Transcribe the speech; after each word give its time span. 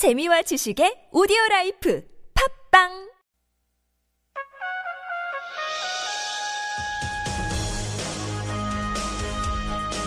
재미와 0.00 0.40
지식의 0.40 1.10
오디오 1.12 1.36
라이프 1.50 2.02
팟빵 2.70 3.10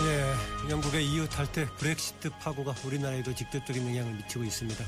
예, 0.04 0.68
영국의 0.68 1.06
EU 1.06 1.28
탈퇴 1.28 1.66
브렉시트 1.78 2.30
파고가 2.40 2.74
우리나라에도 2.84 3.32
직접적인 3.32 3.86
영향을 3.86 4.14
미치고 4.14 4.42
있습니다. 4.42 4.84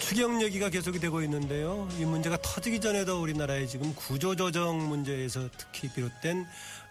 추경 0.00 0.42
얘기가 0.42 0.70
계속이 0.70 0.98
되고 0.98 1.22
있는데요. 1.22 1.86
이 1.98 2.04
문제가 2.04 2.36
터지기 2.40 2.80
전에도 2.80 3.20
우리나라의 3.20 3.68
지금 3.68 3.94
구조조정 3.94 4.88
문제에서 4.88 5.48
특히 5.56 5.88
비롯된 5.92 6.46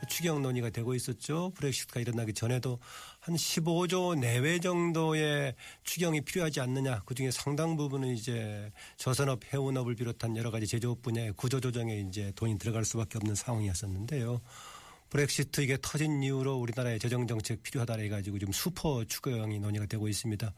추경 0.08 0.42
논의가 0.42 0.70
되고 0.70 0.94
있었죠. 0.96 1.52
브렉시트가 1.56 2.00
일어나기 2.00 2.34
전에도 2.34 2.80
한 3.24 3.36
15조 3.36 4.20
내외 4.20 4.60
정도의 4.60 5.56
추경이 5.86 6.20
필요하지 6.20 6.60
않느냐. 6.60 7.00
그중에 7.06 7.32
상당 7.32 7.78
부분은 7.78 8.10
이제 8.10 8.70
저산업, 8.98 9.40
해운업을 9.46 9.96
비롯한 9.96 10.36
여러 10.36 10.52
가지 10.52 10.68
제조업 10.68 11.02
분야의 11.02 11.32
구조조정에 11.38 12.02
이제 12.02 12.34
돈이 12.36 12.58
들어갈 12.58 12.84
수밖에 12.84 13.18
없는 13.18 13.34
상황이었었는데요. 13.36 14.42
브렉시트 15.10 15.62
이게 15.62 15.78
터진 15.82 16.22
이후로 16.22 16.58
우리나라의 16.58 17.00
재정 17.00 17.26
정책 17.26 17.64
필요하다 17.64 17.94
해가지고 17.94 18.40
지금 18.40 18.52
슈퍼 18.52 19.06
추경이 19.06 19.58
논의가 19.58 19.86
되고 19.86 20.10
있습니다. 20.10 20.54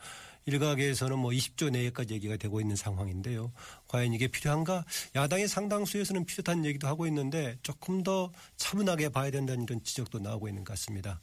일각에서는 0.47 1.19
뭐 1.19 1.29
20조 1.29 1.69
내외까지 1.69 2.15
얘기가 2.15 2.35
되고 2.37 2.59
있는 2.61 2.75
상황인데요. 2.75 3.51
과연 3.87 4.11
이게 4.11 4.27
필요한가? 4.27 4.85
야당의 5.15 5.49
상당수에서는 5.49 6.25
필요한 6.25 6.65
얘기도 6.65 6.87
하고 6.87 7.05
있는데 7.05 7.59
조금 7.61 8.01
더 8.01 8.31
차분하게 8.57 9.09
봐야 9.09 9.29
된다는 9.29 9.65
이런 9.65 9.83
지적도 9.83 10.17
나오고 10.17 10.47
있는 10.47 10.63
것 10.63 10.73
같습니다. 10.73 11.21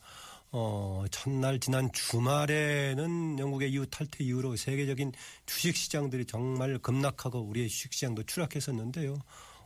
어, 0.52 1.04
첫날 1.10 1.58
지난 1.58 1.90
주말에는 1.92 3.38
영국의 3.38 3.72
이후 3.72 3.86
탈퇴 3.86 4.22
이후로 4.22 4.56
세계적인 4.56 5.12
주식 5.46 5.74
시장들이 5.74 6.26
정말 6.26 6.78
급락하고 6.78 7.40
우리의 7.40 7.70
주식 7.70 7.94
시장도 7.94 8.24
추락했었는데요. 8.24 9.16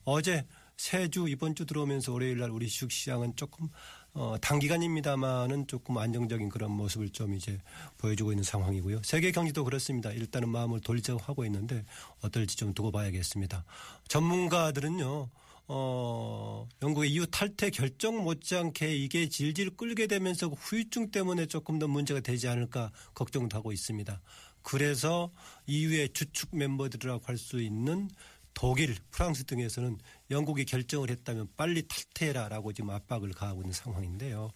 어제 0.04 0.46
세주 0.76 1.28
이번 1.28 1.56
주 1.56 1.66
들어오면서 1.66 2.12
월요일 2.12 2.38
날 2.38 2.50
우리 2.50 2.68
주식 2.68 2.92
시장은 2.92 3.34
조금 3.34 3.68
어, 4.12 4.36
단기간입니다만은 4.40 5.66
조금 5.66 5.98
안정적인 5.98 6.48
그런 6.50 6.70
모습을 6.70 7.10
좀 7.10 7.34
이제 7.34 7.58
보여주고 7.98 8.30
있는 8.32 8.44
상황이고요. 8.44 9.02
세계 9.02 9.32
경제도 9.32 9.64
그렇습니다. 9.64 10.10
일단은 10.12 10.48
마음을 10.48 10.80
돌리자고 10.80 11.18
하고 11.20 11.44
있는데 11.46 11.84
어떨지 12.22 12.56
좀 12.56 12.72
두고 12.72 12.92
봐야겠습니다. 12.92 13.64
전문가들은요. 14.08 15.28
어, 15.68 16.68
영국의 16.82 17.10
이후 17.10 17.26
탈퇴 17.26 17.70
결정 17.70 18.22
못지않게 18.22 18.96
이게 18.96 19.28
질질 19.28 19.76
끌게 19.76 20.06
되면서 20.06 20.48
후유증 20.48 21.10
때문에 21.10 21.46
조금 21.46 21.78
더 21.78 21.88
문제가 21.88 22.20
되지 22.20 22.48
않을까 22.48 22.92
걱정도 23.14 23.56
하고 23.56 23.72
있습니다. 23.72 24.20
그래서 24.62 25.32
이후의 25.66 26.10
주축 26.12 26.56
멤버들이라고 26.56 27.24
할 27.24 27.38
수 27.38 27.60
있는 27.60 28.08
독일, 28.54 28.96
프랑스 29.10 29.44
등에서는 29.44 29.98
영국이 30.30 30.64
결정을 30.64 31.10
했다면 31.10 31.48
빨리 31.58 31.86
탈퇴해라라고 31.86 32.72
지금 32.72 32.88
압박을 32.90 33.32
가하고 33.32 33.60
있는 33.60 33.72
상황인데요. 33.72 34.50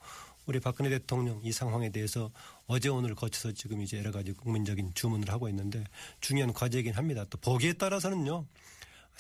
우리 0.47 0.59
박근혜 0.59 0.89
대통령 0.89 1.39
이 1.45 1.53
상황에 1.53 1.91
대해서 1.91 2.31
어제 2.67 2.89
오늘 2.89 3.15
거쳐서 3.15 3.53
지금 3.53 3.83
이제 3.83 3.99
여러 3.99 4.11
가지 4.11 4.33
국민적인 4.33 4.93
주문을 4.95 5.31
하고 5.31 5.51
있는데 5.51 5.85
중요한 6.21 6.53
과제이긴 6.55 6.95
합니다. 6.95 7.27
또 7.29 7.37
보기에 7.39 7.75
따라서는요. 7.75 8.47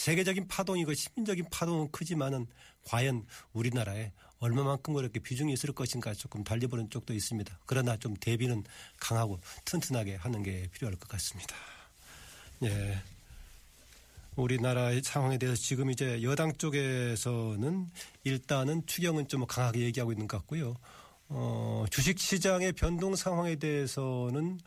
세계적인 0.01 0.49
파동이고 0.49 0.95
시민적인 0.95 1.45
파동은 1.51 1.91
크지만은 1.91 2.47
과연 2.85 3.27
우리나라에 3.53 4.13
얼마만큼 4.39 4.95
그렇게 4.95 5.21
비중이 5.21 5.53
있을 5.53 5.75
것인가 5.75 6.15
조금 6.15 6.43
달리보는 6.43 6.89
쪽도 6.89 7.13
있습니다. 7.13 7.59
그러나 7.67 7.99
좀 7.99 8.15
대비는 8.17 8.65
강하고 8.99 9.39
튼튼하게 9.67 10.17
하는 10.17 10.43
게 10.43 10.69
필요할 10.73 10.97
것 10.97 11.07
같습니다. 11.11 11.55
예. 12.63 12.99
우리나라의 14.37 15.03
상황에 15.05 15.37
대해서 15.37 15.61
지금 15.61 15.91
이제 15.91 16.23
여당 16.23 16.55
쪽에서는 16.57 17.91
일단은 18.25 18.87
추경은 18.87 19.29
좀 19.29 19.47
강하게 19.47 19.81
얘기하고 19.81 20.13
있는 20.13 20.27
것 20.27 20.39
같고요. 20.39 20.77
어, 21.29 21.85
주식 21.91 22.19
시장의 22.19 22.73
변동 22.73 23.15
상황에 23.17 23.57
대해서는 23.57 24.61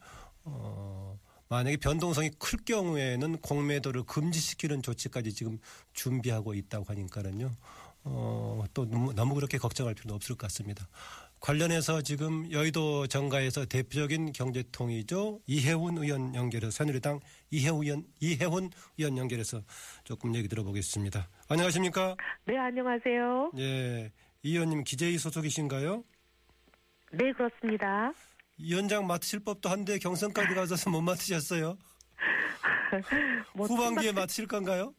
어, 0.43 1.17
만약에 1.53 1.77
변동성이 1.77 2.31
클 2.39 2.57
경우에는 2.65 3.37
공매도를 3.37 4.03
금지시키는 4.05 4.81
조치까지 4.81 5.33
지금 5.33 5.59
준비하고 5.93 6.55
있다고 6.55 6.85
하니까는요. 6.87 7.51
어, 8.05 8.63
또 8.73 8.89
너무, 8.89 9.13
너무 9.13 9.35
그렇게 9.35 9.59
걱정할 9.59 9.93
필요는 9.93 10.15
없을 10.15 10.35
것 10.35 10.47
같습니다. 10.47 10.87
관련해서 11.39 12.01
지금 12.01 12.51
여의도 12.51 13.05
정가에서 13.05 13.65
대표적인 13.65 14.31
경제통이죠. 14.31 15.41
이혜훈 15.45 15.99
의원 15.99 16.33
연결해서 16.33 16.71
새누리당 16.71 17.19
이혜훈 17.51 17.83
의원, 17.83 18.05
이혜훈 18.19 18.71
의원 18.97 19.17
연결해서 19.19 19.61
조금 20.05 20.33
얘기 20.33 20.47
들어보겠습니다. 20.47 21.29
안녕하십니까? 21.49 22.15
네, 22.45 22.57
안녕하세요. 22.57 23.51
예. 23.59 24.11
이 24.41 24.53
의원님 24.53 24.85
기재위 24.85 25.19
소속이신가요? 25.19 26.03
네, 27.11 27.31
그렇습니다. 27.33 28.11
위원장 28.63 29.07
맡으실 29.07 29.39
법도 29.39 29.69
한데 29.69 29.97
경선까지 29.97 30.53
가셔서 30.53 30.89
못 30.89 31.01
맡으셨어요. 31.01 31.77
뭐 33.55 33.67
후반기에 33.67 34.11
총각- 34.11 34.15
맡으실 34.15 34.47
건가요? 34.47 34.93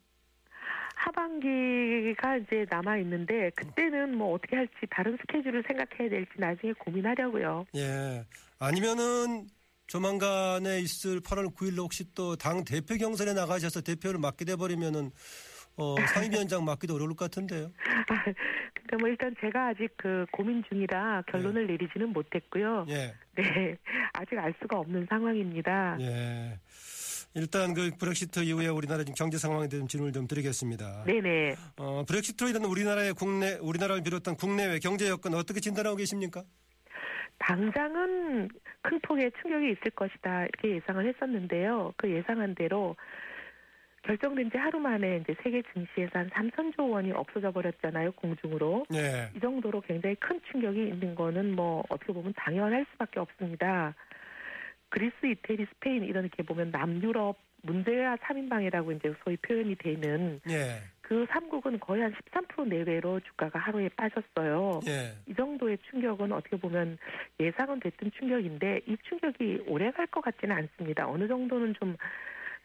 하반기가 0.96 2.36
이제 2.38 2.64
남아 2.70 2.96
있는데 2.98 3.50
그때는 3.56 4.16
뭐 4.16 4.34
어떻게 4.34 4.56
할지 4.56 4.72
다른 4.90 5.16
스케줄을 5.20 5.62
생각해야 5.66 6.08
될지 6.08 6.30
나중에 6.38 6.72
고민하려고요. 6.78 7.66
예. 7.76 8.24
아니면은 8.58 9.46
조만간에 9.86 10.80
있을 10.80 11.20
8월 11.20 11.54
9일로 11.54 11.80
혹시 11.80 12.04
또 12.14 12.36
당 12.36 12.64
대표 12.64 12.96
경선에 12.96 13.34
나가셔서 13.34 13.82
대표를 13.82 14.18
맡게 14.18 14.44
돼 14.46 14.56
버리면은 14.56 15.10
어, 15.76 15.96
상임위원장 16.14 16.64
맡기도 16.64 16.94
어려울 16.94 17.10
것 17.14 17.26
같은데요. 17.30 17.70
그러니까 18.94 18.98
뭐 18.98 19.08
일단 19.08 19.34
제가 19.40 19.68
아직 19.68 19.88
그 19.96 20.26
고민 20.30 20.62
중이라 20.68 21.22
결론을 21.26 21.66
내리지는 21.66 22.12
못했고요. 22.12 22.86
예. 22.88 23.14
네, 23.36 23.76
아직 24.12 24.38
알 24.38 24.54
수가 24.60 24.78
없는 24.78 25.06
상황입니다. 25.08 25.96
예. 26.00 26.58
일단 27.34 27.74
그 27.74 27.90
브렉시트 27.98 28.40
이후에 28.40 28.68
우리나라 28.68 29.02
지금 29.02 29.14
경제 29.14 29.38
상황에 29.38 29.68
대한 29.68 29.88
질문을 29.88 30.12
좀 30.12 30.28
드리겠습니다. 30.28 31.04
네네. 31.04 31.56
어, 31.78 32.04
브렉시트로 32.06 32.50
인한 32.50 32.64
우리나라의 32.64 33.14
국내 33.14 33.54
우리나라를 33.60 34.04
비롯한 34.04 34.36
국내외 34.36 34.78
경제 34.78 35.08
여건 35.08 35.34
어떻게 35.34 35.58
진단하고 35.58 35.96
계십니까? 35.96 36.44
당장은 37.38 38.48
큰 38.82 39.00
폭의 39.00 39.32
충격이 39.42 39.72
있을 39.72 39.90
것이다 39.96 40.44
이렇게 40.44 40.76
예상을 40.76 41.04
했었는데요. 41.08 41.92
그 41.96 42.08
예상한 42.08 42.54
대로 42.54 42.94
결정된 44.04 44.50
지 44.50 44.58
하루 44.58 44.78
만에 44.78 45.18
이제 45.18 45.34
세계 45.42 45.62
증시에서 45.72 46.18
한 46.18 46.30
3천조 46.30 46.90
원이 46.90 47.12
없어져 47.12 47.50
버렸잖아요 47.50 48.12
공중으로. 48.12 48.84
예. 48.94 49.30
이 49.34 49.40
정도로 49.40 49.80
굉장히 49.80 50.14
큰 50.16 50.40
충격이 50.50 50.78
있는 50.88 51.14
거는 51.14 51.54
뭐 51.56 51.82
어떻게 51.88 52.12
보면 52.12 52.34
당연할 52.36 52.84
수밖에 52.92 53.18
없습니다. 53.20 53.94
그리스, 54.90 55.14
이태리, 55.24 55.66
스페인 55.74 56.04
이런 56.04 56.28
게 56.28 56.42
보면 56.42 56.70
남유럽 56.70 57.36
문제와 57.62 58.16
3인방이라고 58.16 58.94
이제 58.96 59.14
소위 59.24 59.36
표현이 59.38 59.76
되는 59.76 60.38
예. 60.50 60.82
그 61.00 61.26
3국은 61.26 61.80
거의 61.80 62.02
한 62.02 62.14
13% 62.32 62.68
내외로 62.68 63.20
주가가 63.20 63.58
하루에 63.58 63.88
빠졌어요. 63.96 64.80
예. 64.86 65.14
이 65.26 65.34
정도의 65.34 65.78
충격은 65.90 66.30
어떻게 66.32 66.56
보면 66.56 66.98
예상은 67.40 67.80
됐던 67.80 68.10
충격인데 68.18 68.82
이 68.86 68.96
충격이 69.08 69.64
오래 69.66 69.90
갈 69.90 70.06
것 70.06 70.20
같지는 70.22 70.54
않습니다. 70.56 71.08
어느 71.08 71.26
정도는 71.26 71.74
좀 71.74 71.96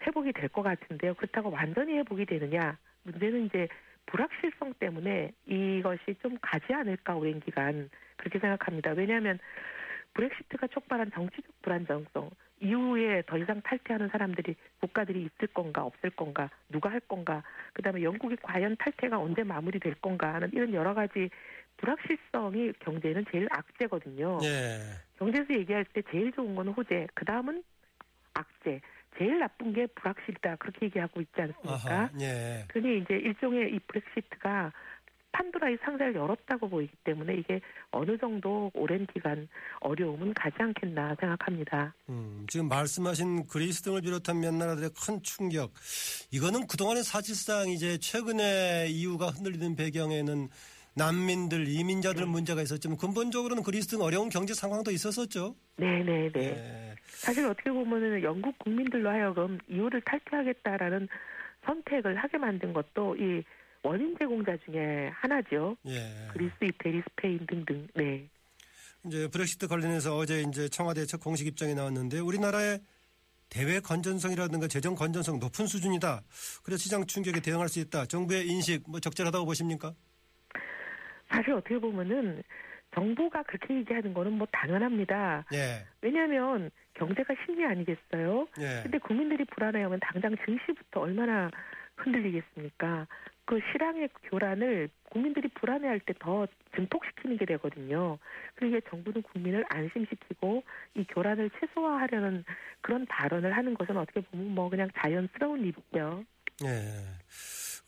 회복이 0.06 0.34
될 0.34 0.50
것 0.50 0.64
같은데요. 0.64 1.14
그렇다고 1.16 1.52
완전히 1.52 1.98
회복이 1.98 2.26
되느냐? 2.26 2.78
문제는 3.04 3.46
이제 3.46 3.68
불확실성 4.08 4.74
때문에 4.80 5.32
이것이 5.46 6.16
좀 6.22 6.38
가지 6.42 6.74
않을까 6.74 7.16
오랜 7.16 7.40
기간 7.40 7.90
그렇게 8.18 8.40
생각합니다. 8.40 8.92
왜냐하면 8.92 9.40
브렉시트가 10.14 10.68
촉발한 10.68 11.12
정치적 11.14 11.62
불안정성 11.62 12.30
이후에 12.62 13.24
더 13.28 13.38
이상 13.38 13.62
탈퇴하는 13.62 14.10
사람들이 14.10 14.56
국가들이 14.82 15.22
있을 15.24 15.48
건가 15.54 15.84
없을 15.84 16.10
건가 16.10 16.50
누가 16.68 16.90
할 16.92 17.00
건가 17.02 17.44
그다음에 17.74 18.02
영국이 18.04 18.36
과연 18.42 18.76
탈퇴가 18.78 19.18
언제 19.20 19.44
마무리될 19.44 19.96
건가 20.02 20.34
하는 20.34 20.50
이런 20.52 20.74
여러 20.74 20.94
가지 20.94 21.30
불확실성이 21.78 22.74
경제는 22.80 23.26
제일 23.32 23.48
악재거든요. 23.52 24.40
예. 24.44 24.80
경제에서 25.20 25.54
얘기할 25.54 25.86
때 25.86 26.02
제일 26.12 26.32
좋은 26.34 26.56
건 26.56 26.70
호재, 26.70 27.08
그 27.14 27.24
다음은 27.24 27.64
악재, 28.34 28.82
제일 29.18 29.40
나쁜 29.40 29.74
게 29.74 29.88
불확실이다 29.88 30.56
그렇게 30.58 30.86
얘기하고 30.86 31.22
있지 31.22 31.34
않습니까? 31.36 31.74
아하. 31.74 32.10
예. 32.22 32.66
그니 32.68 33.00
이제 33.00 33.16
일종의 33.16 33.74
이 33.74 33.80
브렉시트가 33.80 34.72
판도라의 35.32 35.78
상자를 35.84 36.16
열었다고 36.16 36.70
보이기 36.70 36.92
때문에 37.04 37.36
이게 37.36 37.62
어느 37.92 38.18
정도 38.18 38.72
오랜 38.74 39.06
기간 39.08 39.48
어려움은 39.80 40.34
가지 40.34 40.56
않겠나 40.60 41.16
생각합니다. 41.20 41.94
음, 42.10 42.46
지금 42.50 42.68
말씀하신 42.68 43.48
그리스 43.48 43.82
등을 43.82 44.02
비롯한 44.02 44.40
몇 44.40 44.54
나라들의 44.54 44.90
큰 45.06 45.22
충격. 45.22 45.72
이거는 46.32 46.68
그동안에 46.68 47.04
사실상 47.04 47.70
이제 47.70 47.98
최근에 48.00 48.88
이유가 48.90 49.28
흔들리는 49.28 49.76
배경에는 49.76 50.50
난민들, 50.96 51.68
이민자들 51.68 52.26
문제가 52.26 52.62
있었지만 52.62 52.98
근본적으로는 52.98 53.64
그리스 53.64 53.88
등 53.88 54.02
어려운 54.02 54.30
경제 54.30 54.54
상황도 54.54 54.92
있었었죠. 54.92 55.56
네네네. 55.78 56.32
예. 56.36 56.89
사실 57.10 57.46
어떻게 57.46 57.72
보면은 57.72 58.24
영국 58.24 58.58
국민들로 58.60 59.10
하여금 59.10 59.60
이후를 59.68 60.02
탈퇴하겠다라는 60.02 61.08
선택을 61.66 62.16
하게 62.16 62.38
만든 62.38 62.74
것도 62.74 63.16
이 63.18 63.44
원인 63.84 64.16
제공자 64.18 64.58
중에 64.66 65.10
하나죠. 65.14 65.76
예. 65.86 66.28
그리스, 66.32 66.54
이태리, 66.62 67.02
스페인 67.10 67.46
등등. 67.46 67.88
네. 67.96 68.28
이제 69.06 69.28
브렉시트 69.30 69.68
관련해서 69.68 70.18
어제 70.18 70.42
이제 70.42 70.68
청와대 70.68 71.06
첫 71.06 71.22
공식 71.22 71.48
입장이 71.48 71.74
나왔는데 71.74 72.20
우리나라의 72.20 72.82
대외 73.50 73.80
건전성이라든가 73.80 74.68
재정 74.68 74.96
건전성 74.96 75.40
높은 75.40 75.66
수준이다. 75.66 76.22
그래서 76.64 76.84
시장 76.84 77.06
충격에 77.06 77.40
대응할 77.40 77.70
수 77.70 77.80
있다. 77.80 78.06
정부의 78.06 78.48
인식 78.48 78.84
뭐 78.88 79.00
적절하다고 79.00 79.46
보십니까? 79.46 79.94
사실 81.30 81.54
어떻게 81.54 81.78
보면은 81.80 82.44
정부가 82.94 83.44
그렇게 83.44 83.76
얘기하는 83.76 84.14
거는 84.14 84.34
뭐 84.34 84.48
당연합니다. 84.52 85.46
예. 85.54 85.86
왜냐하면 86.02 86.72
경제가 86.96 87.36
심리 87.46 87.66
아니겠어요? 87.66 88.48
예. 88.60 88.82
근데 88.84 88.98
국민들이 88.98 89.46
불안해하면 89.46 90.00
당장 90.02 90.36
증시부터 90.46 91.02
얼마나 91.02 91.50
흔들리겠습니까? 91.98 93.08
그 93.46 93.60
실황의 93.72 94.10
교란을 94.26 94.90
국민들이 95.10 95.48
불안해할 95.48 96.00
때 96.02 96.14
더 96.20 96.46
증폭시키는 96.76 97.38
게 97.38 97.46
되거든요. 97.46 98.20
그러니까 98.56 98.88
정부는 98.90 99.24
국민을 99.24 99.66
안심시키고 99.70 100.64
이 100.96 101.04
교란을 101.06 101.50
최소화하려는 101.60 102.44
그런 102.82 103.06
발언을 103.08 103.56
하는 103.56 103.74
것은 103.74 103.98
어떻게 103.98 104.22
보면 104.22 104.54
뭐 104.54 104.70
그냥 104.70 104.90
자연스러운 104.98 105.62
일이죠. 105.62 106.24
예. 106.66 107.04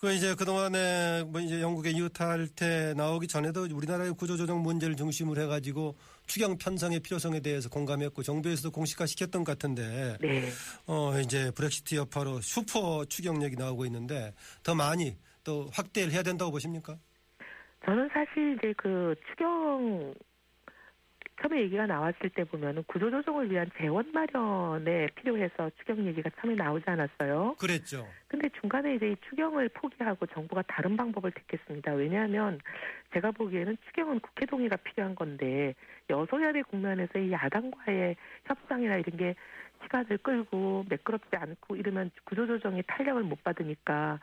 그 0.01 0.11
이제 0.11 0.33
그동안에 0.33 1.25
뭐 1.27 1.39
이제 1.39 1.61
영국의 1.61 1.93
이웃할 1.93 2.47
때 2.55 2.95
나오기 2.97 3.27
전에도 3.27 3.67
우리나라의 3.71 4.13
구조조정 4.15 4.63
문제를 4.63 4.95
중심으로 4.95 5.39
해가지고 5.43 5.95
추경 6.25 6.57
편성의 6.57 7.01
필요성에 7.01 7.39
대해서 7.41 7.69
공감했고 7.69 8.23
정부에서도 8.23 8.71
공식화 8.71 9.05
시켰던 9.05 9.43
것 9.43 9.51
같은데 9.51 10.17
네. 10.19 10.49
어 10.87 11.19
이제 11.19 11.51
브렉시트 11.51 11.93
여파로 11.93 12.41
슈퍼 12.41 13.05
추경력이 13.05 13.57
나오고 13.57 13.85
있는데 13.85 14.33
더 14.63 14.73
많이 14.73 15.15
또 15.43 15.69
확대를 15.71 16.11
해야 16.11 16.23
된다고 16.23 16.49
보십니까? 16.49 16.97
저는 17.85 18.09
사실 18.11 18.57
이제 18.57 18.73
그 18.77 19.13
추경 19.29 20.15
처음에 21.41 21.61
얘기가 21.61 21.87
나왔을 21.87 22.29
때 22.29 22.43
보면은 22.43 22.83
구조조정을 22.83 23.49
위한 23.49 23.69
재원 23.77 24.11
마련에 24.11 25.07
필요해서 25.15 25.71
추경 25.79 26.05
얘기가 26.05 26.29
처음에 26.39 26.55
나오지 26.55 26.85
않았어요. 26.87 27.55
그랬죠. 27.59 28.07
근데 28.27 28.47
중간에 28.59 28.95
이제 28.95 29.11
이 29.11 29.15
추경을 29.27 29.69
포기하고 29.69 30.27
정부가 30.27 30.61
다른 30.67 30.95
방법을 30.95 31.31
택했습니다. 31.31 31.93
왜냐하면 31.93 32.59
제가 33.13 33.31
보기에는 33.31 33.75
추경은 33.87 34.19
국회 34.19 34.45
동의가 34.45 34.77
필요한 34.77 35.15
건데 35.15 35.73
여소야대 36.09 36.61
국면에서 36.63 37.17
이 37.17 37.31
야당과의 37.31 38.15
협상이나 38.45 38.97
이런 38.97 39.17
게 39.17 39.35
시간을 39.83 40.19
끌고 40.19 40.85
매끄럽지 40.89 41.35
않고 41.35 41.75
이러면 41.75 42.11
구조조정이 42.25 42.83
탄력을 42.85 43.23
못 43.23 43.43
받으니까 43.43 44.19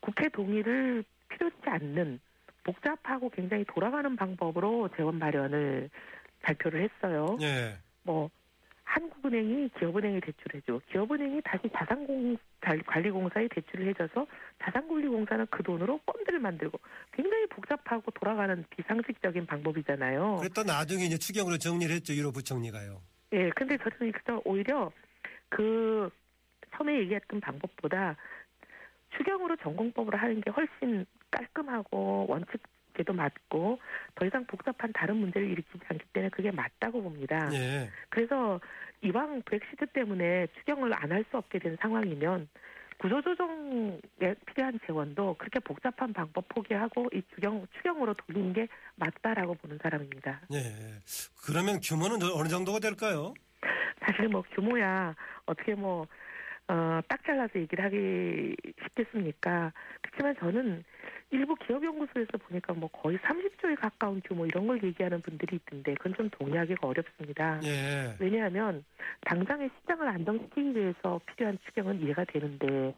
국회 0.00 0.28
동의를 0.28 1.04
필요치 1.28 1.62
않는 1.64 2.20
복잡하고 2.64 3.30
굉장히 3.30 3.64
돌아가는 3.64 4.14
방법으로 4.16 4.88
재원 4.96 5.18
마련을 5.18 5.90
발표를 6.42 6.82
했어요. 6.82 7.36
예. 7.40 7.76
뭐 8.02 8.30
한국은행이 8.84 9.70
기업은행에 9.78 10.20
대출해줘. 10.20 10.80
기업은행이 10.90 11.40
다시 11.44 11.62
자산공 11.74 12.36
관리공사에 12.86 13.48
대출을 13.48 13.88
해줘서 13.88 14.26
자산관리공사는 14.62 15.46
그 15.50 15.62
돈으로 15.62 15.98
펀드를 16.04 16.40
만들고 16.40 16.78
굉장히 17.12 17.46
복잡하고 17.46 18.10
돌아가는 18.10 18.64
비상식적인 18.70 19.46
방법이잖아요. 19.46 20.36
그랬다 20.36 20.64
나중에 20.64 21.04
이제 21.04 21.16
추경으로 21.16 21.56
정리를 21.58 21.94
했죠. 21.94 22.12
1호 22.12 22.34
부총리가요. 22.34 23.00
예, 23.32 23.50
근데 23.50 23.78
저는 23.78 24.12
그래서 24.12 24.42
오히려 24.44 24.92
그 25.48 26.10
처음에 26.76 26.98
얘기했던 27.00 27.40
방법보다 27.40 28.16
추경으로 29.16 29.56
전공법으로 29.56 30.18
하는 30.18 30.40
게 30.40 30.50
훨씬 30.50 31.06
깔끔하고 31.32 32.26
원칙제도 32.28 33.12
맞고 33.12 33.80
더 34.14 34.26
이상 34.26 34.44
복잡한 34.46 34.92
다른 34.92 35.16
문제를 35.16 35.50
일으키지 35.50 35.80
않기 35.88 36.04
때문에 36.12 36.30
그게 36.30 36.50
맞다고 36.52 37.02
봅니다. 37.02 37.50
예. 37.52 37.90
그래서 38.10 38.60
이왕 39.02 39.42
브렉시트 39.42 39.86
때문에 39.86 40.46
추경을 40.58 40.92
안 40.94 41.10
할 41.10 41.24
수 41.30 41.36
없게 41.36 41.58
된 41.58 41.76
상황이면 41.80 42.48
구조조정에 42.98 43.98
필요한 44.46 44.78
재원도 44.86 45.34
그렇게 45.38 45.58
복잡한 45.58 46.12
방법 46.12 46.48
포기하고 46.48 47.08
이 47.12 47.20
추경, 47.34 47.66
추경으로 47.76 48.14
돌리는 48.14 48.52
게 48.52 48.68
맞다라고 48.94 49.54
보는 49.54 49.78
사람입니다. 49.82 50.40
예. 50.52 50.60
그러면 51.44 51.80
규모는 51.80 52.18
어느 52.32 52.48
정도가 52.48 52.78
될까요? 52.78 53.34
사실 54.06 54.28
뭐 54.28 54.42
규모야 54.54 55.14
어떻게 55.46 55.74
뭐, 55.74 56.06
어, 56.68 57.00
딱 57.08 57.24
잘라서 57.24 57.58
얘기를 57.58 57.84
하기 57.84 58.56
쉽겠습니까? 58.82 59.72
그렇지만 60.00 60.36
저는 60.36 60.84
일부 61.30 61.54
기업연구소에서 61.56 62.38
보니까 62.38 62.74
뭐 62.74 62.88
거의 62.90 63.18
30조에 63.18 63.80
가까운 63.80 64.20
규모 64.24 64.46
이런 64.46 64.66
걸 64.66 64.82
얘기하는 64.82 65.20
분들이 65.22 65.56
있던데 65.56 65.94
그건 65.94 66.14
좀 66.14 66.30
동의하기가 66.30 66.86
어렵습니다. 66.86 67.60
예. 67.64 68.14
왜냐하면 68.18 68.84
당장의 69.22 69.70
시장을 69.80 70.08
안정시키기 70.08 70.76
위해서 70.76 71.20
필요한 71.26 71.58
추경은 71.64 72.02
이해가 72.02 72.24
되는데 72.24 72.94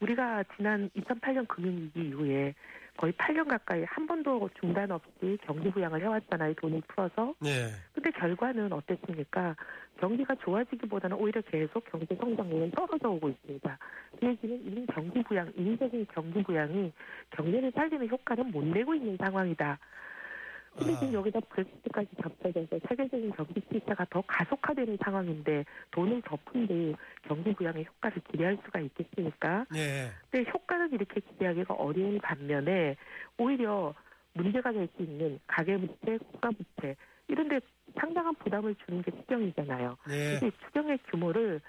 우리가 0.00 0.44
지난 0.56 0.90
2008년 0.96 1.46
금융위기 1.46 2.08
이후에 2.08 2.54
거의 3.00 3.14
8년 3.14 3.48
가까이 3.48 3.82
한 3.84 4.06
번도 4.06 4.50
중단 4.60 4.90
없이 4.90 5.38
경기 5.42 5.70
부양을 5.70 6.02
해왔잖아요. 6.02 6.52
돈을 6.52 6.82
풀어서. 6.86 7.34
예. 7.46 7.70
근데 7.94 8.10
결과는 8.10 8.70
어땠습니까? 8.70 9.56
경기가 9.98 10.34
좋아지기보다는 10.34 11.16
오히려 11.16 11.40
계속 11.40 11.82
경제 11.90 12.14
성장률은 12.14 12.72
떨어져 12.72 13.08
오고 13.08 13.30
있습니다. 13.30 13.78
그 14.20 14.26
얘기는 14.26 14.60
이미 14.66 14.86
경기 14.92 15.22
부양, 15.22 15.50
인위적인 15.56 16.08
경기 16.12 16.42
부양이 16.42 16.92
경제를 17.30 17.72
살리는 17.74 18.06
효과는 18.06 18.50
못 18.50 18.66
내고 18.66 18.94
있는 18.94 19.16
상황이다. 19.16 19.78
근데 20.76 20.94
지금 20.94 21.08
아. 21.08 21.12
여기다 21.14 21.40
브렉시트까지 21.40 22.08
겹쳐져서 22.22 22.78
세계적인 22.88 23.32
경기 23.32 23.60
침체가 23.70 24.06
더 24.10 24.22
가속화되는 24.26 24.98
상황인데 25.04 25.64
돈을 25.90 26.22
더 26.22 26.36
푼데 26.44 26.94
경기 27.22 27.52
부양의 27.54 27.84
효과를 27.84 28.22
기대할 28.30 28.58
수가 28.64 28.80
있겠습니까? 28.80 29.66
예. 29.74 30.10
근데 30.30 30.50
효과는 30.50 30.92
이렇게 30.92 31.20
기대하기가 31.20 31.74
어려운 31.74 32.18
반면에 32.20 32.96
오히려 33.38 33.94
문제가 34.32 34.72
될 34.72 34.88
수 34.96 35.02
있는 35.02 35.40
가계부채, 35.46 36.18
국가부채 36.18 36.96
이런 37.28 37.48
데 37.48 37.60
상당한 37.98 38.34
부담을 38.36 38.74
주는 38.86 39.02
게 39.02 39.10
추경이잖아요. 39.10 39.96
예. 40.10 40.38
그래서 40.38 40.46
이 40.46 40.50
추경의 40.66 40.98
규모를 41.10 41.60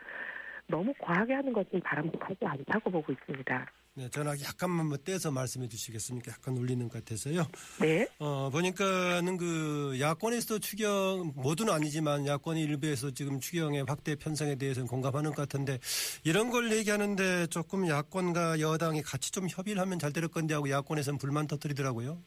너무 0.68 0.94
과하게 1.00 1.33
하는 1.33 1.54
것은 1.54 1.81
바람직하지 1.81 2.45
않다고 2.45 2.92
보고 2.92 3.12
있습니다. 3.12 3.71
네, 3.94 4.07
전화기 4.10 4.45
약간만 4.45 4.88
뭐 4.88 4.95
떼서 4.95 5.31
말씀해 5.31 5.68
주시겠습니까? 5.68 6.31
약간 6.31 6.56
울리는 6.56 6.88
것 6.88 7.04
같아서요. 7.04 7.45
네. 7.81 8.07
어, 8.19 8.50
보니까는 8.50 9.36
그 9.36 9.98
야권에서도 10.00 10.60
추경, 10.60 11.33
모두는 11.36 11.74
아니지만 11.74 12.26
야권의 12.26 12.64
일부에서 12.64 13.12
지금 13.12 13.42
추경의 13.42 13.83
확대 13.86 14.16
편성에 14.16 14.56
대해서는 14.56 14.88
공감하는 14.88 15.31
것 15.31 15.42
같은데 15.42 15.78
이런 16.24 16.50
걸 16.52 16.71
얘기하는데 16.71 17.48
조금 17.48 17.86
야권과 17.86 18.62
여당이 18.62 19.02
같이 19.02 19.30
좀 19.33 19.48
협의를 19.50 19.81
하면 19.81 20.00
잘 20.00 20.12
될 20.14 20.28
건데 20.30 20.54
하고 20.54 20.69
야권에서는 20.69 21.18
불만 21.18 21.48
터뜨리더라고요. 21.48 22.21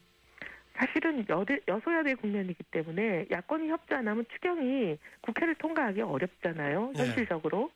사실은 0.77 1.25
여대, 1.29 1.59
여소야대 1.67 2.15
국면이기 2.15 2.63
때문에 2.71 3.25
야권이 3.31 3.69
협조 3.69 3.95
안 3.95 4.07
하면 4.07 4.25
추경이 4.33 4.97
국회를 5.21 5.55
통과하기 5.55 6.01
어렵잖아요. 6.01 6.93
예. 6.97 6.99
현실적으로. 7.01 7.71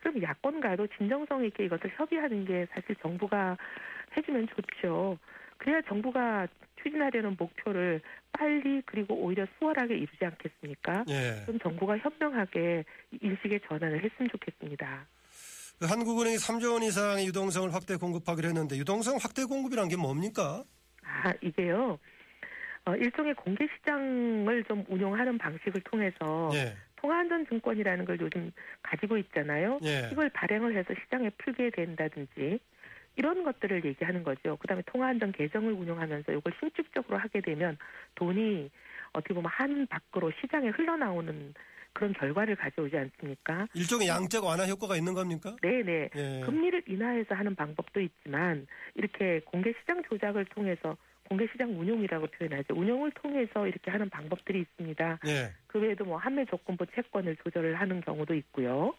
그럼 0.00 0.22
야권과도 0.22 0.86
진정성 0.98 1.44
있게 1.44 1.66
이것을 1.66 1.92
협의하는 1.96 2.44
게 2.44 2.66
사실 2.74 2.96
정부가 2.96 3.56
해주면 4.16 4.48
좋죠. 4.48 5.18
그래야 5.58 5.80
정부가 5.82 6.48
추진하려는 6.82 7.36
목표를 7.38 8.00
빨리 8.32 8.82
그리고 8.86 9.14
오히려 9.14 9.46
수월하게 9.58 9.96
이루지 9.96 10.24
않겠습니까? 10.24 11.04
예. 11.08 11.42
그럼 11.44 11.58
정부가 11.60 11.98
현명하게 11.98 12.84
인식의 13.20 13.60
전환을 13.68 14.02
했으면 14.02 14.30
좋겠습니다. 14.30 15.06
그 15.78 15.86
한국은행이 15.86 16.36
3조 16.36 16.72
원 16.72 16.82
이상의 16.82 17.26
유동성을 17.26 17.72
확대 17.74 17.96
공급하기로 17.96 18.48
했는데 18.48 18.76
유동성 18.76 19.18
확대 19.20 19.44
공급이란 19.44 19.88
게 19.88 19.96
뭡니까? 19.96 20.64
아, 21.02 21.32
이게요. 21.42 21.98
어, 22.86 22.96
일종의 22.96 23.34
공개 23.34 23.66
시장을 23.76 24.64
좀 24.64 24.84
운용하는 24.88 25.36
방식을 25.38 25.80
통해서 25.82 26.50
예. 26.54 26.74
통화안전증권이라는 27.00 28.04
걸 28.04 28.20
요즘 28.20 28.52
가지고 28.82 29.16
있잖아요. 29.18 29.78
예. 29.84 30.08
이걸 30.12 30.28
발행을 30.30 30.76
해서 30.76 30.94
시장에 31.02 31.30
풀게 31.38 31.70
된다든지 31.70 32.60
이런 33.16 33.42
것들을 33.42 33.84
얘기하는 33.84 34.22
거죠. 34.22 34.56
그다음에 34.56 34.82
통화안전 34.86 35.32
계정을 35.32 35.72
운영하면서 35.72 36.32
이걸 36.32 36.52
신축적으로 36.60 37.18
하게 37.18 37.40
되면 37.40 37.76
돈이 38.14 38.70
어떻게 39.12 39.34
보면 39.34 39.50
한 39.52 39.86
밖으로 39.86 40.30
시장에 40.40 40.68
흘러나오는 40.68 41.54
그런 41.92 42.12
결과를 42.12 42.54
가져오지 42.54 42.96
않습니까? 42.96 43.66
일종의 43.74 44.06
양적 44.06 44.44
완화 44.44 44.64
효과가 44.64 44.96
있는 44.96 45.12
겁니까? 45.12 45.56
네네. 45.60 46.10
예. 46.14 46.40
금리를 46.44 46.84
인하해서 46.86 47.34
하는 47.34 47.54
방법도 47.56 48.00
있지만 48.00 48.66
이렇게 48.94 49.40
공개 49.44 49.72
시장 49.80 50.02
조작을 50.04 50.44
통해서 50.46 50.96
공개시장 51.30 51.70
운용이라고 51.78 52.26
표현하죠. 52.26 52.74
운용을 52.74 53.12
통해서 53.12 53.66
이렇게 53.66 53.90
하는 53.90 54.10
방법들이 54.10 54.62
있습니다. 54.62 55.20
예. 55.28 55.52
그 55.68 55.78
외에도 55.78 56.04
뭐 56.04 56.18
판매 56.18 56.44
조건부 56.44 56.84
채권을 56.94 57.36
조절을 57.44 57.80
하는 57.80 58.00
경우도 58.00 58.34
있고요. 58.34 58.92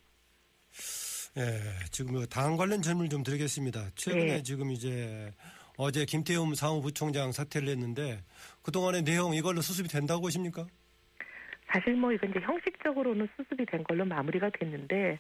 예, 1.38 1.60
지금 1.92 2.14
그당 2.14 2.56
관련 2.56 2.82
질문을 2.82 3.10
좀 3.10 3.24
드리겠습니다. 3.24 3.90
최근에 3.96 4.26
네. 4.26 4.44
지금 4.44 4.72
이제 4.72 5.34
어제 5.78 6.06
김태흠 6.06 6.54
사무부총장 6.56 7.34
사퇴를 7.34 7.68
했는데 7.68 8.24
그동안의 8.64 9.04
내용 9.04 9.34
이걸로 9.34 9.60
수습이 9.60 9.90
된다고 9.90 10.22
보십니까? 10.22 10.66
사실 11.68 11.96
뭐 11.96 12.14
이건 12.14 12.30
이제 12.30 12.40
형식적으로는 12.40 13.28
수습이 13.36 13.66
된 13.66 13.84
걸로 13.84 14.06
마무리가 14.06 14.50
됐는데 14.58 15.20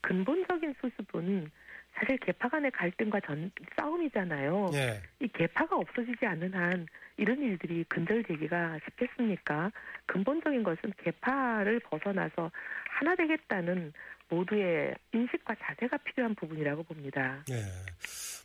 근본적인 0.00 0.74
수습은 0.80 1.50
사실 1.94 2.16
개파 2.18 2.48
간의 2.48 2.70
갈등과 2.72 3.20
전 3.20 3.50
싸움이잖아요. 3.78 4.70
예. 4.74 5.02
이 5.20 5.28
개파가 5.28 5.76
없어지지 5.76 6.24
않는 6.26 6.54
한 6.54 6.86
이런 7.16 7.40
일들이 7.42 7.84
근절되기가 7.84 8.78
쉽겠습니까? 8.84 9.70
근본적인 10.06 10.62
것은 10.62 10.92
개파를 11.04 11.80
벗어나서 11.80 12.50
하나 12.88 13.14
되겠다는 13.14 13.92
모두의 14.28 14.94
인식과 15.12 15.54
자세가 15.62 15.98
필요한 15.98 16.34
부분이라고 16.34 16.82
봅니다. 16.84 17.44
예. 17.50 17.62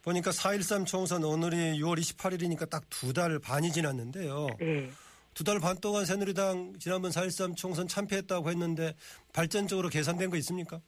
보니까 0.04 0.32
4.13 0.32 0.86
총선 0.86 1.24
오늘이 1.24 1.80
6월 1.80 1.98
28일이니까 1.98 2.70
딱 2.70 2.84
두 2.90 3.14
달 3.14 3.40
반이 3.40 3.72
지났는데요. 3.72 4.48
네. 4.60 4.90
두달 5.34 5.60
반 5.60 5.78
동안 5.78 6.04
새누리당 6.06 6.74
지난번 6.80 7.12
4.13 7.12 7.56
총선 7.56 7.88
참패했다고 7.88 8.50
했는데 8.50 8.94
발전적으로 9.34 9.88
계산된 9.90 10.30
거 10.30 10.38
있습니까? 10.38 10.82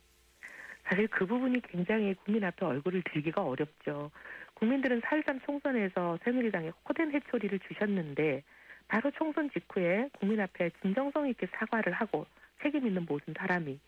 사실 0.89 1.07
그 1.07 1.25
부분이 1.25 1.61
굉장히 1.61 2.15
국민 2.25 2.43
앞에 2.43 2.65
얼굴을 2.65 3.03
들기가 3.03 3.43
어렵죠. 3.43 4.09
국민들은 4.55 5.01
4.13 5.01 5.45
총선에서 5.45 6.17
새누리당에 6.23 6.71
호된 6.87 7.11
해초리를 7.11 7.59
주셨는데 7.59 8.43
바로 8.87 9.11
총선 9.11 9.49
직후에 9.51 10.09
국민 10.19 10.39
앞에 10.41 10.71
진정성 10.81 11.29
있게 11.29 11.47
사과를 11.53 11.93
하고 11.93 12.25
책임 12.61 12.87
있는 12.87 13.05
모든 13.07 13.35
사람이 13.37 13.79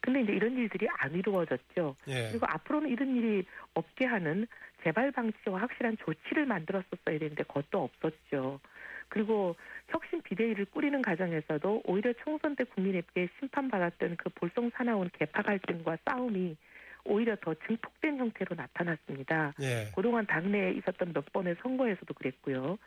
근데 0.00 0.22
이제 0.22 0.32
이런 0.32 0.56
일들이 0.56 0.86
안 0.98 1.12
이루어졌죠. 1.14 1.96
예. 2.08 2.28
그리고 2.30 2.46
앞으로는 2.48 2.88
이런 2.90 3.16
일이 3.16 3.44
없게 3.74 4.06
하는 4.06 4.46
재발 4.86 5.10
방지와 5.10 5.62
확실한 5.62 5.96
조치를 5.96 6.46
만들었었어야 6.46 7.18
되는데 7.18 7.42
그것도 7.42 7.82
없었죠. 7.82 8.60
그리고 9.08 9.56
혁신 9.88 10.22
비대위를 10.22 10.66
꾸리는 10.66 11.02
과정에서도 11.02 11.82
오히려 11.84 12.12
총선 12.22 12.54
때 12.54 12.62
국민에게 12.62 13.28
심판받았던 13.40 14.16
그 14.16 14.28
볼송 14.30 14.70
사나운 14.70 15.10
개파 15.12 15.42
갈등과 15.42 15.98
싸움이 16.04 16.56
오히려 17.04 17.34
더 17.40 17.54
증폭된 17.66 18.18
형태로 18.18 18.54
나타났습니다. 18.54 19.54
예. 19.60 19.90
그동안 19.94 20.24
당내에 20.24 20.72
있었던 20.72 21.12
몇 21.12 21.32
번의 21.32 21.56
선거에서도 21.62 22.14
그랬고요. 22.14 22.78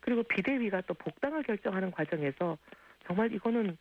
그리고 0.00 0.22
비대위가 0.24 0.82
또 0.82 0.92
복당을 0.92 1.44
결정하는 1.44 1.90
과정에서 1.90 2.58
정말 3.08 3.32
이거는 3.32 3.76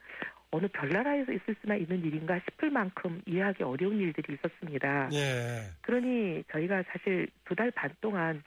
어느 0.50 0.68
별나라에서 0.70 1.34
있을 1.34 1.56
수나 1.62 1.76
있는 1.76 2.04
일인가 2.04 2.40
싶을 2.50 2.70
만큼 2.72 3.22
이해하기 3.28 3.64
어려운 3.64 4.00
일들이 4.00 4.36
있었습니다. 4.36 5.10
예. 5.12 5.64
그러니 5.82 6.44
저희가 6.52 6.84
사실 6.92 7.28
두 7.46 7.54
달 7.54 7.70
반 7.72 7.92
동안 8.02 8.42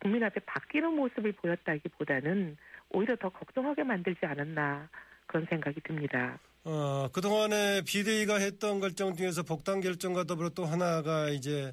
국민 0.00 0.24
앞에 0.24 0.40
바뀌는 0.46 0.94
모습을 0.96 1.32
보였다기보다는 1.32 2.56
오히려 2.90 3.14
더 3.16 3.28
걱정하게 3.28 3.84
만들지 3.84 4.24
않았나 4.26 4.88
그런 5.26 5.46
생각이 5.48 5.80
듭니다. 5.82 6.38
어, 6.64 7.08
그동안에 7.12 7.82
비대위가 7.86 8.36
했던 8.36 8.80
결정 8.80 9.14
중에서 9.14 9.42
복당 9.42 9.80
결정과 9.80 10.24
더불어 10.24 10.48
또 10.50 10.64
하나가 10.64 11.28
이제 11.28 11.72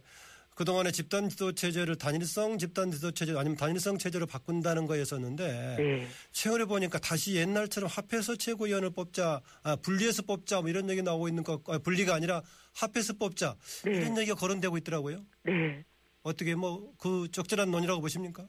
그동안의 0.60 0.92
집단 0.92 1.30
지도 1.30 1.54
체제를 1.54 1.96
단일성 1.96 2.58
집단 2.58 2.92
지도 2.92 3.12
체제 3.12 3.32
아니면 3.32 3.56
단일성 3.56 3.98
체제로 3.98 4.25
바꾼다는 4.25 4.88
거였었는데 4.88 5.75
네. 5.78 6.08
최근에 6.34 6.66
보니까 6.66 7.00
다시 7.00 7.38
옛날처럼 7.38 7.89
합해서 7.89 8.36
최고위원을 8.36 8.89
뽑자, 8.89 9.39
아, 9.63 9.78
분리해서 9.78 10.24
뽑자 10.24 10.60
뭐 10.60 10.70
이런 10.70 10.89
얘기 10.89 11.01
나오고 11.01 11.30
있는 11.30 11.44
것, 11.44 11.62
아, 11.70 11.80
분리가 11.80 12.13
아니라 12.13 12.42
합해서 12.75 13.13
뽑자 13.13 13.56
네. 13.86 13.92
이런 14.00 14.18
얘기가 14.18 14.36
거론되고 14.36 14.75
있더라고요. 14.80 15.24
네. 15.44 15.86
어떻게 16.24 16.56
뭐 16.56 16.92
그 17.00 17.30
적절한 17.32 17.72
논의라고 17.72 18.01
보십니까? 18.01 18.46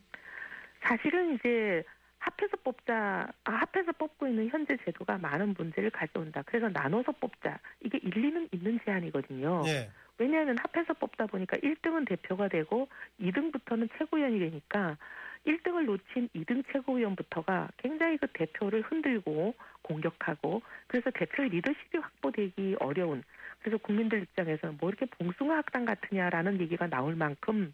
사실은 0.83 1.37
이제 1.37 1.85
합해서 2.19 2.57
뽑자, 2.65 3.29
아, 3.45 3.53
합해서 3.53 3.93
뽑고 3.93 4.27
있는 4.27 4.49
현재 4.49 4.77
제도가 4.85 5.17
많은 5.19 5.55
문제를 5.57 5.91
가져온다. 5.91 6.43
그래서 6.45 6.69
나눠서 6.69 7.13
뽑자. 7.13 7.59
이게 7.85 7.99
일리는 8.03 8.49
있는 8.53 8.81
제안이거든요. 8.85 9.63
예. 9.67 9.91
왜냐하면 10.21 10.59
합해서 10.59 10.93
뽑다 10.93 11.27
보니까 11.27 11.57
1등은 11.57 12.07
대표가 12.07 12.49
되고 12.49 12.89
2등부터는 13.21 13.89
최고위원이 13.97 14.39
되니까 14.39 14.99
1등을 15.47 15.87
놓친 15.87 16.29
2등 16.37 16.63
최고위원부터가 16.71 17.71
굉장히 17.79 18.19
그 18.19 18.27
대표를 18.35 18.83
흔들고 18.83 19.55
공격하고 19.81 20.61
그래서 20.89 21.11
대표의 21.11 21.49
리더십이 21.49 21.97
확보되기 21.97 22.77
어려운 22.81 23.23
그래서 23.61 23.79
국민들 23.79 24.21
입장에서는 24.21 24.77
뭐 24.79 24.91
이렇게 24.91 25.07
봉숭아 25.07 25.57
학당 25.57 25.87
같으냐라는 25.87 26.61
얘기가 26.61 26.87
나올 26.87 27.17
만큼 27.17 27.73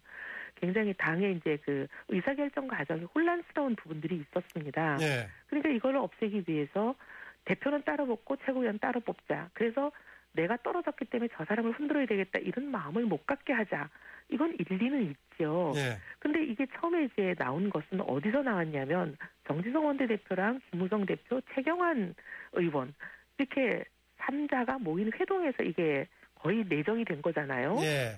굉장히 0.55 0.93
당의 0.93 1.35
이제 1.35 1.57
그 1.65 1.85
의사결정 2.07 2.67
과정이 2.67 3.03
혼란스러운 3.13 3.75
부분들이 3.75 4.23
있었습니다. 4.23 4.97
예. 5.01 5.27
그러니까 5.47 5.69
이걸 5.69 5.97
없애기 5.97 6.45
위해서 6.47 6.95
대표는 7.43 7.83
따로 7.83 8.05
뽑고 8.05 8.37
최고위원 8.45 8.79
따로 8.79 9.01
뽑자. 9.01 9.49
그래서 9.53 9.91
내가 10.33 10.57
떨어졌기 10.57 11.05
때문에 11.05 11.29
저 11.35 11.45
사람을 11.45 11.71
흔들어야 11.71 12.05
되겠다 12.05 12.39
이런 12.39 12.69
마음을 12.69 13.05
못 13.05 13.25
갖게 13.25 13.53
하자. 13.53 13.89
이건 14.29 14.55
일리는 14.59 15.03
있죠. 15.03 15.73
예. 15.75 15.97
근데 16.19 16.43
이게 16.43 16.65
처음에 16.79 17.05
이제 17.05 17.33
나온 17.37 17.69
것은 17.69 18.01
어디서 18.01 18.43
나왔냐면 18.43 19.17
정지성 19.47 19.85
원내대표랑 19.85 20.59
김무성 20.69 21.05
대표, 21.05 21.39
최경환 21.53 22.13
의원 22.53 22.93
이렇게 23.37 23.83
삼자가 24.17 24.79
모인 24.79 25.11
회동에서 25.13 25.63
이게 25.63 26.07
거의 26.35 26.65
내정이 26.67 27.05
된 27.05 27.21
거잖아요. 27.21 27.77
예. 27.81 28.17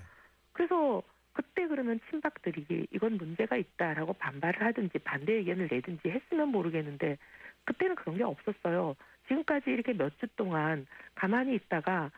그래서 0.52 1.02
그때 1.32 1.66
그러면 1.68 2.00
친박들이 2.10 2.88
이건 2.92 3.16
문제가 3.16 3.56
있다라고 3.56 4.14
반발을 4.14 4.62
하든지 4.66 4.98
반대 4.98 5.34
의견을 5.34 5.68
내든지 5.70 6.08
했으면 6.08 6.48
모르겠는데 6.48 7.16
그때는 7.64 7.94
그런 7.94 8.16
게 8.16 8.24
없었어요. 8.24 8.96
지금까지 9.30 9.70
이렇게 9.70 9.92
몇 9.92 10.10
주 10.18 10.26
동안 10.36 10.86
가만히 11.14 11.54
있다가 11.54 12.10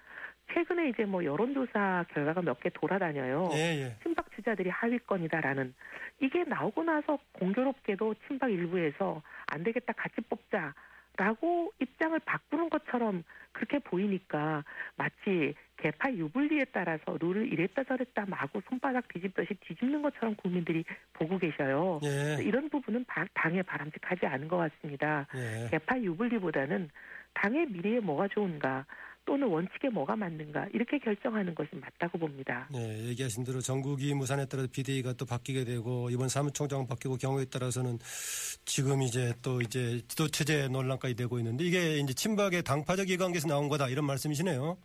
최근에 0.53 0.89
이제 0.89 1.05
뭐 1.05 1.25
여론조사 1.25 2.07
결과가 2.13 2.43
몇 2.43 2.61
개 2.61 2.71
돌아다녀요. 2.71 3.51
예, 3.53 3.59
예. 3.83 3.97
친박 4.03 4.31
주자들이 4.35 4.71
하위권이다라는 4.71 5.75
이게 6.21 6.45
나오고 6.45 6.83
나서 6.85 7.19
공교롭게도 7.33 8.15
친박 8.27 8.51
일부에서 8.51 9.23
안 9.47 9.63
되겠다 9.63 9.93
같이 9.93 10.21
뽑자라고 10.23 11.73
입장을 11.81 12.19
바꾸는 12.21 12.71
것처럼 12.71 13.23
그렇게 13.53 13.79
보이니까 13.79 14.65
마치 14.97 15.55
개파 15.83 16.13
유불리에 16.13 16.67
따라서 16.73 17.17
룰을 17.21 17.53
이랬다 17.53 17.83
저랬다 17.85 18.25
마구 18.27 18.61
손바닥 18.69 19.09
뒤집듯이 19.09 19.55
뒤집는 19.67 20.01
것처럼 20.03 20.37
국민들이 20.37 20.85
보고 21.13 21.39
계셔요. 21.39 21.99
예. 22.05 22.39
이런 22.43 22.69
부분은 22.71 23.05
바- 23.07 23.27
당에 23.35 23.63
바람직하지 23.63 24.27
않은 24.27 24.47
것 24.49 24.57
같습니다. 24.59 25.27
예. 25.35 25.69
개파 25.71 25.99
유불리보다는 25.99 26.89
당의 27.35 27.67
미래에 27.67 28.01
뭐가 28.01 28.29
좋은가 28.29 28.87
또는 29.25 29.47
원칙에 29.47 29.89
뭐가 29.89 30.17
맞는가 30.17 30.67
이렇게 30.73 30.99
결정하는 30.99 31.55
것이 31.55 31.71
맞다고 31.77 32.19
봅니다. 32.19 32.69
네, 32.73 33.05
얘기하신 33.09 33.45
대로 33.45 33.61
전국이 33.61 34.13
무산에 34.15 34.47
따라서 34.47 34.69
비대위가 34.73 35.13
또 35.13 35.25
바뀌게 35.27 35.65
되고 35.65 36.11
이번 36.11 36.29
사무총장 36.29 36.87
바뀌고 36.89 37.17
경우에 37.19 37.45
따라서는 37.45 37.99
지금 38.65 39.01
이제 39.03 39.33
또 39.41 39.61
이제 39.61 40.01
지도 40.09 40.27
체제 40.29 40.67
논란까지 40.69 41.15
되고 41.15 41.39
있는데 41.39 41.63
이게 41.65 41.99
이제 41.99 42.13
친박의 42.13 42.65
당파적 42.65 43.09
이관계에서 43.11 43.47
나온 43.49 43.69
거다 43.69 43.89
이런 43.89 44.07
말씀이시네요. 44.07 44.77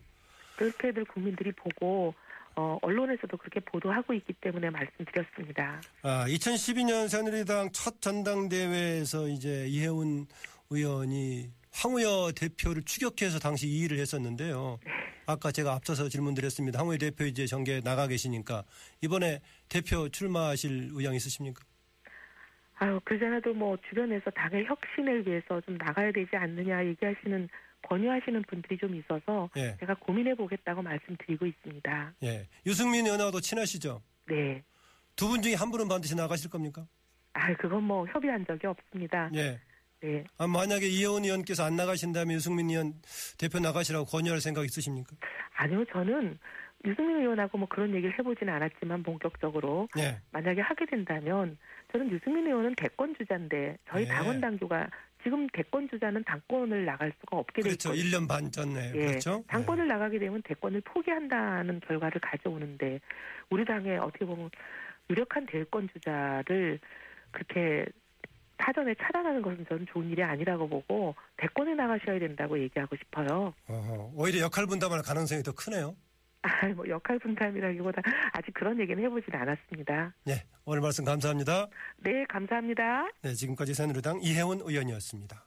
그렇게들 0.57 1.05
국민들이 1.05 1.51
보고 1.51 2.13
어, 2.55 2.79
언론에서도 2.81 3.37
그렇게 3.37 3.59
보도하고 3.59 4.13
있기 4.15 4.33
때문에 4.33 4.69
말씀드렸습니다. 4.71 5.79
아, 6.01 6.25
2012년 6.27 7.07
새누리당 7.07 7.69
첫 7.71 8.01
전당대회에서 8.01 9.27
이제 9.27 9.67
이혜훈 9.67 10.25
의원이 10.71 11.51
황우여 11.71 12.31
대표를 12.35 12.83
추격해서 12.83 13.37
당시 13.37 13.67
이 13.67 13.81
일을 13.81 13.99
했었는데요. 13.99 14.79
아까 15.27 15.51
제가 15.51 15.73
앞서서 15.73 16.09
질문드렸습니다. 16.09 16.79
황우여 16.79 16.97
대표 16.97 17.25
이제 17.25 17.45
정계에 17.45 17.81
나가 17.81 18.07
계시니까 18.07 18.63
이번에 19.01 19.39
대표 19.69 20.09
출마하실 20.09 20.89
의향 20.93 21.13
있으십니까? 21.13 21.63
아유, 22.79 22.99
그전에도 23.03 23.53
뭐 23.53 23.77
주변에서 23.89 24.31
당의 24.31 24.65
혁신을 24.65 25.27
위해서 25.27 25.61
좀 25.61 25.77
나가야 25.77 26.11
되지 26.11 26.35
않느냐 26.35 26.85
얘기하시는 26.85 27.49
권유하시는 27.83 28.43
분들이 28.43 28.77
좀 28.77 28.95
있어서 28.95 29.49
예. 29.57 29.75
제가 29.79 29.95
고민해 29.95 30.35
보겠다고 30.35 30.81
말씀드리고 30.81 31.45
있습니다. 31.45 32.13
예. 32.23 32.47
유승민 32.65 33.05
의원하고도 33.05 33.39
친하시죠? 33.41 34.01
네. 34.29 34.63
두 35.15 35.27
분 35.29 35.41
중에 35.41 35.55
한 35.55 35.71
분은 35.71 35.87
반드시 35.87 36.15
나가실 36.15 36.49
겁니까? 36.49 36.85
아, 37.33 37.53
그건 37.55 37.83
뭐 37.83 38.05
협의한 38.07 38.45
적이 38.45 38.67
없습니다. 38.67 39.29
예. 39.35 39.59
네. 40.01 40.23
아, 40.37 40.45
만약에 40.47 40.87
이혜원 40.87 41.23
의원께서 41.23 41.63
안 41.63 41.75
나가신다면 41.75 42.35
유승민 42.35 42.69
의원 42.69 42.93
대표 43.39 43.59
나가시라고 43.59 44.05
권유할 44.05 44.41
생각 44.41 44.63
있으십니까? 44.65 45.15
아니요, 45.55 45.83
저는 45.91 46.37
유승민 46.85 47.17
의원하고 47.17 47.57
뭐 47.57 47.67
그런 47.67 47.95
얘기를 47.95 48.13
해보지는 48.19 48.53
않았지만 48.53 49.01
본격적으로 49.01 49.87
예. 49.97 50.19
만약에 50.31 50.61
하게 50.61 50.85
된다면 50.85 51.57
저는 51.91 52.11
유승민 52.11 52.45
의원은 52.45 52.75
대권 52.75 53.15
주자인데 53.17 53.77
저희 53.89 54.03
네. 54.05 54.09
당원 54.13 54.39
당규가 54.39 54.87
지금 55.27 55.45
대권 55.49 55.89
주자는 55.89 56.23
당권을 56.23 56.85
나갈 56.85 57.11
수가 57.19 57.35
없게 57.35 57.61
돼 57.61 57.67
그렇죠. 57.67 57.93
있거든요. 57.93 58.09
1년 58.09 58.29
반 58.29 58.49
전에 58.49 58.93
예, 58.95 59.07
그렇죠. 59.07 59.43
당권을 59.49 59.85
나가게 59.85 60.19
되면 60.19 60.41
대권을 60.41 60.79
포기한다는 60.81 61.81
결과를 61.81 62.21
가져오는데 62.21 63.01
우리 63.49 63.65
당에 63.65 63.97
어떻게 63.97 64.23
보면 64.23 64.49
유력한 65.09 65.45
대권 65.45 65.89
주자를 65.91 66.79
그렇게 67.31 67.85
사전에 68.57 68.95
차단하는 68.95 69.41
것은 69.41 69.65
저는 69.67 69.85
좋은 69.91 70.09
일이 70.09 70.23
아니라고 70.23 70.69
보고 70.69 71.13
대권에 71.35 71.75
나가셔야 71.75 72.19
된다고 72.19 72.57
얘기하고 72.57 72.95
싶어요. 72.95 73.53
예. 73.69 73.73
어허, 73.73 74.11
오히려 74.15 74.39
역할 74.43 74.65
분담할 74.65 75.01
가능성이 75.01 75.43
더 75.43 75.51
크네요. 75.51 75.93
아, 76.41 76.67
뭐 76.75 76.87
역할 76.87 77.19
분담이라기보다 77.19 78.01
아직 78.31 78.53
그런 78.53 78.79
얘기는 78.79 79.01
해보진 79.03 79.33
않았습니다. 79.33 80.13
네, 80.25 80.43
오늘 80.65 80.81
말씀 80.81 81.03
감사합니다. 81.03 81.67
네, 81.97 82.25
감사합니다. 82.25 83.09
네, 83.21 83.33
지금까지 83.33 83.73
새누리당 83.73 84.19
이혜원 84.21 84.61
의원이었습니다. 84.61 85.43